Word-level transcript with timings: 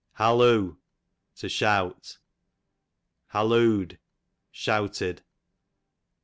Halloo, 0.13 0.77
to 1.35 1.47
shout. 1.47 2.17
Halloo'd, 3.27 3.99
shouted. 4.49 5.21